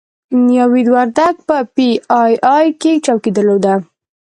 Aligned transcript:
نوید 0.47 0.87
وردګ 0.93 1.35
په 1.47 1.57
پي 1.73 1.89
ای 2.21 2.33
اې 2.55 2.65
کې 2.81 2.93
چوکۍ 3.05 3.31
درلوده. 3.35 3.73